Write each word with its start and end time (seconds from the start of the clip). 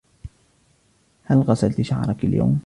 هل 1.23 1.39
غسلت 1.41 1.81
شعرك 1.81 2.23
اليوم؟ 2.23 2.59